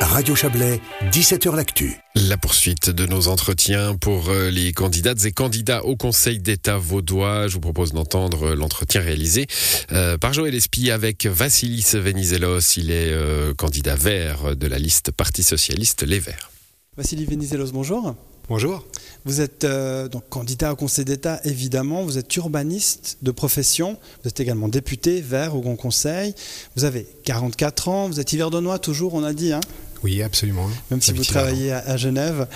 [0.00, 0.80] Radio Chablais,
[1.12, 1.98] 17h L'Actu.
[2.14, 7.48] La poursuite de nos entretiens pour euh, les candidates et candidats au Conseil d'État vaudois.
[7.48, 9.46] Je vous propose d'entendre l'entretien réalisé
[9.92, 12.76] euh, par Joël Espy avec Vassilis Venizelos.
[12.76, 16.50] Il est euh, candidat vert de la liste Parti Socialiste Les Verts.
[16.96, 18.14] Vassilis Venizelos, bonjour.
[18.48, 18.84] Bonjour.
[19.26, 19.64] Vous êtes
[20.10, 22.02] donc candidat au Conseil d'État, évidemment.
[22.02, 23.96] Vous êtes urbaniste de profession.
[24.22, 26.34] Vous êtes également député vert au Grand Conseil.
[26.74, 28.08] Vous avez 44 ans.
[28.08, 29.52] Vous êtes hiverdonois toujours, on a dit.
[29.52, 29.60] Hein
[30.02, 30.66] oui, absolument.
[30.90, 32.46] Même si vous travaillez à, Genève.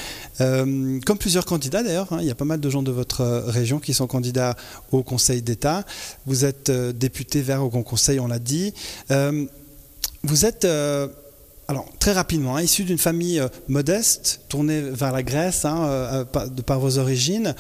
[0.40, 3.20] Euh, comme plusieurs candidats d'ailleurs, hein, il y a pas mal de gens de votre
[3.20, 4.56] euh, région qui sont candidats
[4.92, 5.84] au Conseil d'État.
[6.26, 8.72] Vous êtes euh, député vert au Grand Conseil, on l'a dit.
[10.22, 10.64] vous êtes...
[11.68, 16.80] alors, très rapidement, hein, issu d'une famille modeste, tournée vers la Grèce, hein, de par
[16.80, 17.54] vos origines.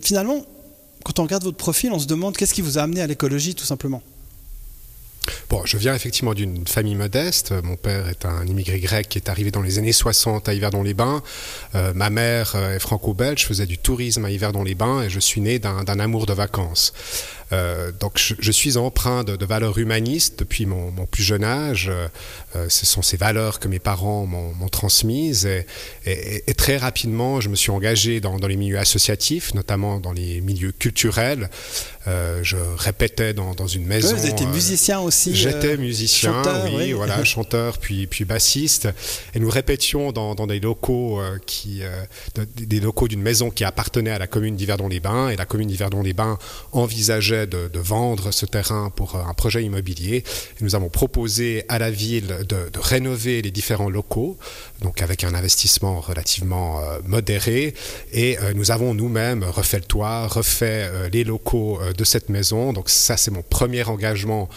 [0.00, 0.44] finalement,
[1.04, 3.54] quand on regarde votre profil, on se demande qu'est-ce qui vous a amené à l'écologie,
[3.54, 4.02] tout simplement
[5.52, 7.52] Bon, je viens effectivement d'une famille modeste.
[7.62, 11.22] Mon père est un immigré grec qui est arrivé dans les années 60 à Yverdon-les-Bains.
[11.74, 15.58] Euh, ma mère euh, est franco-belge, faisait du tourisme à Yverdon-les-Bains et je suis né
[15.58, 16.94] d'un amour de vacances.
[17.52, 21.90] Euh, donc je, suis empreint de, valeurs humanistes depuis mon, plus jeune âge.
[22.54, 25.46] ce sont ces valeurs que mes parents m'ont transmises
[26.06, 30.72] et, très rapidement je me suis engagé dans, les milieux associatifs, notamment dans les milieux
[30.72, 31.50] culturels.
[32.06, 34.14] je répétais dans, une maison.
[34.14, 38.88] vous étiez musicien aussi J'étais musicien, chanteur, oui, voilà, chanteur puis, puis bassiste.
[39.34, 41.82] Et nous répétions dans, des locaux qui,
[42.56, 46.38] des locaux d'une maison qui appartenait à la commune d'Yverdon-les-Bains et la commune d'Yverdon-les-Bains
[46.72, 50.24] envisageait de, vendre ce terrain pour un projet immobilier.
[50.60, 54.36] nous avons proposé à la ville de, rénover les différents locaux,
[54.80, 57.74] donc avec un investissement relativement euh, modéré.
[58.12, 62.72] Et euh, nous avons nous-mêmes refait le toit, refait euh, les locaux de cette maison.
[62.72, 64.48] Donc ça, c'est mon premier engagement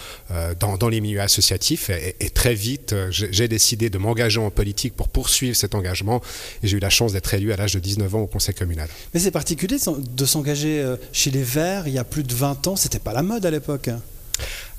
[0.59, 1.89] dans, les milieux associatifs.
[1.89, 6.21] Et, et très vite, j'ai décidé de m'engager en politique pour poursuivre cet engagement.
[6.63, 8.87] Et j'ai eu la chance d'être élu à l'âge de 19 ans au conseil communal.
[9.13, 12.97] Mais c'est particulier de s'engager chez les Verts il y a plus de 20 c'était
[12.97, 13.91] pas la mode à l'époque.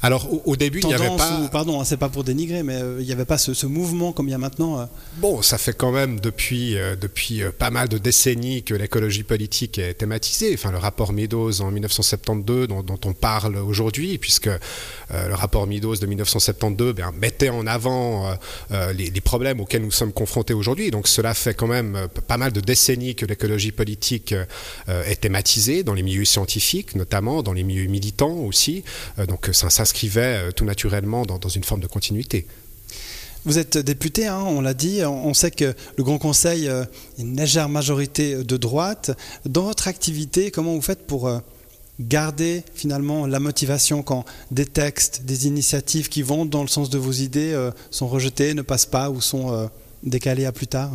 [0.02, 1.48] Alors au, début, il n'y avait pas.
[1.50, 4.28] pardon, hein, c'est pas pour dénigrer, mais euh, il n'y avait pas ce, mouvement comme
[4.28, 4.80] il y a maintenant.
[4.80, 4.84] Euh.
[5.16, 9.78] Bon, ça fait quand même depuis, euh, depuis pas mal de décennies que l'écologie politique
[9.78, 10.52] est thématisée.
[10.54, 14.50] Enfin, le rapport Meadows en 1972, dont, on parle aujourd'hui, puisque
[15.10, 18.36] le rapport Meadows de 1972 ben, mettait en avant
[18.70, 20.90] les, les, problèmes auxquels nous sommes confrontés aujourd'hui.
[20.90, 24.34] Donc cela fait quand même pas mal de décennies que l'écologie politique
[24.88, 28.84] est thématisée dans les milieux scientifiques, notamment dans les milieux militants aussi.
[29.28, 32.46] donc ça s'inscrivait euh, tout naturellement dans, une forme de continuité.
[33.44, 35.04] Vous êtes député, hein, on l'a dit.
[35.04, 36.84] On sait que le Grand Conseil euh,
[37.16, 39.16] est une légère majorité de droite.
[39.44, 41.38] Dans votre activité, comment vous faites pour euh,
[42.00, 46.98] garder finalement la motivation quand des textes, des initiatives qui vont dans le sens de
[46.98, 49.70] vos idées sont rejetés, ne passent pas ou sont
[50.02, 50.90] décalés à plus tard?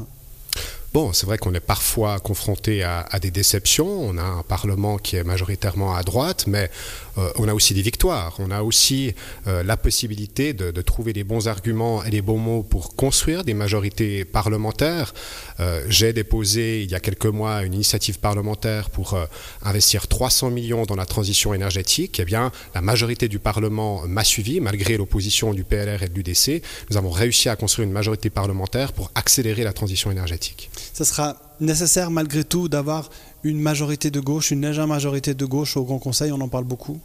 [0.94, 3.88] Bon, c'est vrai qu'on est parfois confronté à, des déceptions.
[3.88, 6.70] On a un Parlement qui est majoritairement à droite, mais
[7.18, 8.36] euh, on a aussi des victoires.
[8.40, 9.16] On a aussi
[9.48, 13.54] euh, la possibilité de, trouver les bons arguments et les bons mots pour construire des
[13.54, 15.14] majorités parlementaires.
[15.62, 19.18] Euh, j'ai déposé il y a quelques mois une initiative parlementaire pour
[19.64, 22.20] investir 300 millions dans la transition énergétique.
[22.20, 26.62] Eh bien, la majorité du Parlement m'a suivi, malgré l'opposition du PLR et de l'UDC.
[26.90, 31.38] Nous avons réussi à construire une majorité parlementaire pour accélérer la transition énergétique ce sera
[31.60, 33.10] nécessaire malgré tout d'avoir
[33.44, 36.66] une majorité de gauche, une légère majorité de gauche au Grand Conseil, on en parle
[36.66, 37.00] beaucoup.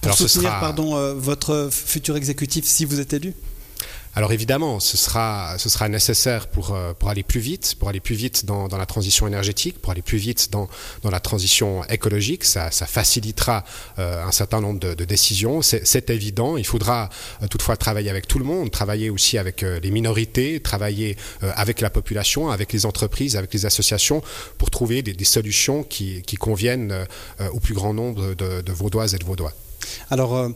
[0.00, 3.34] Pour soutenir pardon, euh, votre futur exécutif si vous êtes élu
[4.14, 8.00] alors évidemment, ce sera, ce sera nécessaire pour, euh, pour aller plus vite, pour aller
[8.00, 10.68] plus vite dans, dans la transition énergétique, pour aller plus vite dans,
[11.02, 12.44] dans la transition écologique.
[12.44, 13.64] Ça, ça facilitera
[13.98, 15.62] euh, un certain nombre de, de décisions.
[15.62, 16.56] C'est évident.
[16.56, 17.08] Il faudra
[17.42, 21.90] euh, toutefois travailler avec tout le monde, travailler aussi avec les minorités, travailler avec la
[21.90, 24.22] population, avec les entreprises, avec les associations,
[24.58, 27.06] pour trouver des, des solutions qui, qui conviennent
[27.52, 29.52] au plus grand nombre de, de Vaudoises et de Vaudois.
[30.10, 30.50] Alors,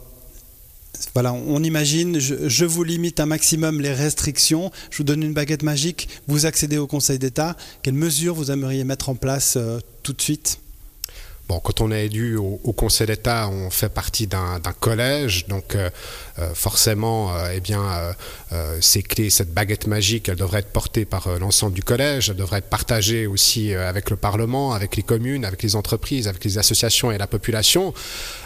[1.15, 5.63] voilà, on imagine, je, vous limite un maximum les restrictions, je vous donne une baguette
[5.63, 7.57] magique, vous accédez au Conseil d'État.
[7.83, 10.59] Quelles mesures vous aimeriez mettre en place euh, tout de suite?
[11.47, 15.89] Quand on est élu au, Conseil d'État, on fait partie d'un collège, donc euh,
[16.39, 17.81] euh, forcément, eh bien,
[18.81, 22.59] ces clés, cette baguette magique, elle devrait être portée par l'ensemble du collège, elle devrait
[22.59, 27.13] être partagée aussi avec le Parlement, avec les communes, avec les entreprises, avec les associations
[27.13, 27.95] et la population.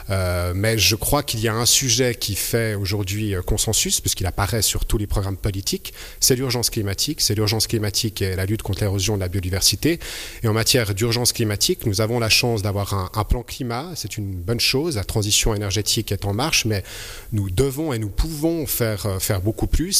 [0.08, 4.84] Mais je crois qu'il y a un sujet qui fait aujourd'hui consensus, puisqu'il apparaît sur
[4.84, 7.20] tous les programmes politiques, c'est l'urgence climatique.
[7.20, 9.98] C'est l'urgence climatique et la lutte contre l'érosion de la biodiversité.
[10.42, 14.32] Et en matière d'urgence climatique, nous avons la chance d'avoir un, plan climat, c'est une
[14.32, 16.82] bonne chose, la transition énergétique est en marche, mais
[17.32, 19.92] nous devons et nous pouvons faire, euh, faire beaucoup plus.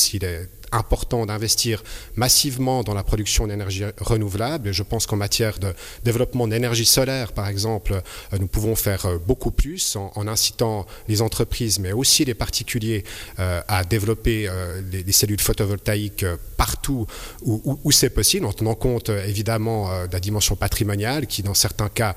[0.72, 1.82] Important d'investir
[2.16, 4.72] massivement dans la production d'énergie renouvelable.
[4.72, 5.72] Je pense qu'en matière de
[6.04, 8.02] développement d'énergie solaire, par exemple,
[8.38, 13.04] nous pouvons faire beaucoup plus en, incitant les entreprises, mais aussi les particuliers,
[13.36, 14.48] à développer
[14.92, 16.24] les, cellules photovoltaïques
[16.56, 21.88] partout où, c'est possible, en tenant compte évidemment de la dimension patrimoniale qui, dans certains
[21.88, 22.14] cas,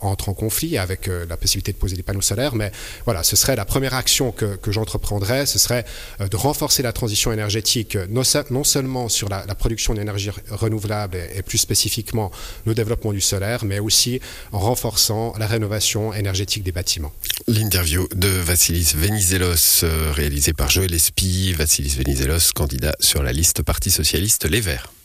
[0.00, 2.54] entre en conflit avec la possibilité de poser des panneaux solaires.
[2.54, 2.72] Mais
[3.04, 5.84] voilà, ce serait la première action que, j'entreprendrais, ce serait
[6.20, 8.24] euh, de renforcer la transition énergétique, non,
[8.64, 12.30] seulement sur la, production d'énergie renouvelable et, plus spécifiquement
[12.66, 14.20] le développement du solaire, mais aussi
[14.52, 17.12] en renforçant la rénovation énergétique des bâtiments.
[17.48, 21.52] L'interview de Vassilis Venizelos, euh, réalisée par Joël Espy.
[21.52, 24.95] Vassilis Venizelos, candidat sur la liste Parti Socialiste Les Verts.